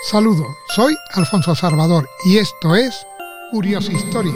[0.00, 3.04] Saludos, soy Alfonso Salvador y esto es
[3.50, 4.32] Curiosa Historia.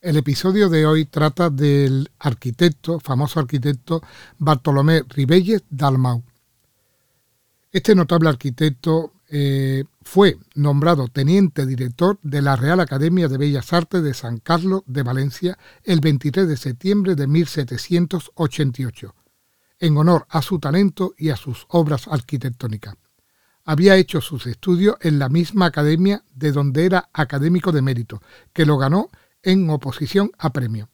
[0.00, 4.02] El episodio de hoy trata del arquitecto, famoso arquitecto
[4.38, 6.22] Bartolomé Ribelles Dalmau.
[7.72, 14.02] Este notable arquitecto eh, fue nombrado teniente director de la Real Academia de Bellas Artes
[14.04, 19.14] de San Carlos de Valencia el 23 de septiembre de 1788,
[19.80, 22.94] en honor a su talento y a sus obras arquitectónicas
[23.64, 28.20] había hecho sus estudios en la misma academia de donde era académico de mérito,
[28.52, 29.08] que lo ganó
[29.42, 30.90] en oposición a premio.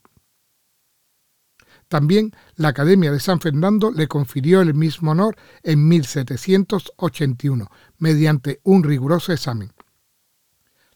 [1.91, 8.85] También la Academia de San Fernando le confirió el mismo honor en 1781, mediante un
[8.85, 9.73] riguroso examen.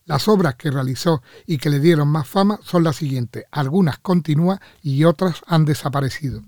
[0.04, 3.44] Las obras que realizó y que le dieron más fama son las siguientes.
[3.50, 6.42] Algunas continúan y otras han desaparecido.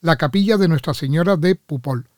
[0.00, 2.08] La capilla de Nuestra Señora de Pupol,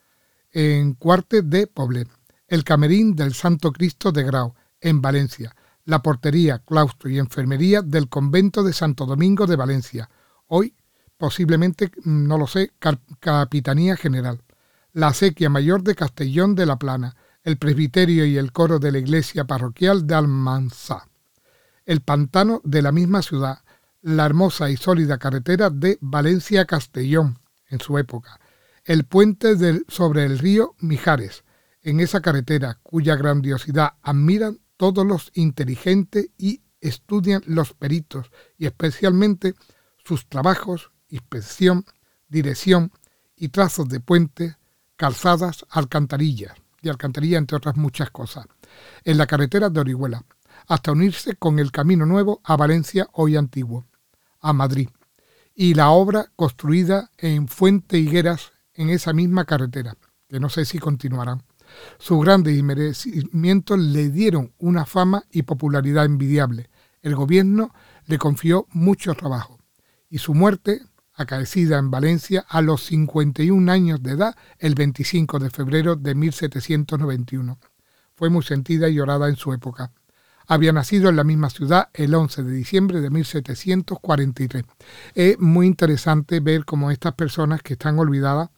[0.52, 2.09] en Cuarte de Poblet,
[2.47, 8.08] el Camerín del Santo Cristo de Grau, en Valencia, la portería, claustro y enfermería del
[8.08, 10.11] convento de Santo Domingo de Valencia,
[10.47, 10.75] hoy
[11.17, 12.73] posiblemente, mm, no lo sé,
[13.20, 14.42] Capitanía General,
[14.92, 18.98] la acequia mayor de Castellón de la Plana, el presbiterio y el coro de la
[18.98, 21.08] iglesia parroquial de Almanzá,
[21.84, 23.61] el pantano de la misma ciudad,
[24.00, 28.41] la hermosa y sólida carretera de Valencia-Castellón en su época,
[28.84, 29.56] el puente
[29.88, 31.44] sobre el río Mijares,
[31.83, 39.55] en esa carretera cuya grandiosidad admiran todos los inteligentes y estudian los peritos y especialmente
[40.05, 41.84] sus trabajos, inspección,
[42.28, 42.92] dirección
[43.36, 44.56] y trazos de puentes,
[44.96, 48.46] calzadas, alcantarillas y alcantarillas entre otras muchas cosas,
[49.05, 50.24] en la carretera de Orihuela,
[50.67, 53.86] hasta unirse con el Camino Nuevo a Valencia hoy antiguo,
[54.41, 54.89] a Madrid,
[55.55, 59.97] y la obra construida en Fuente Higueras en esa misma carretera,
[60.28, 61.42] que no sé si continuarán.
[61.98, 66.70] Sus grandes merecimientos le dieron una fama y popularidad envidiable.
[67.01, 67.73] El gobierno
[68.06, 69.59] le confió mucho trabajo
[70.08, 70.83] y su muerte,
[71.14, 77.58] acaecida en Valencia a los 51 años de edad, el 25 de febrero de 1791.
[78.14, 79.91] Fue muy sentida y llorada en su época.
[80.46, 84.64] Había nacido en la misma ciudad el 11 de diciembre de 1743.
[85.14, 88.51] Es muy interesante ver cómo estas personas que están olvidadas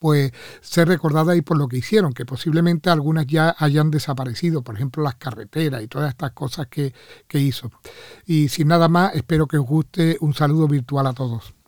[0.00, 4.74] pues ser recordadas y por lo que hicieron, que posiblemente algunas ya hayan desaparecido, por
[4.74, 6.92] ejemplo las carreteras y todas estas cosas que,
[7.28, 7.70] que hizo.
[8.26, 11.59] Y sin nada más, espero que os guste un saludo virtual a todos.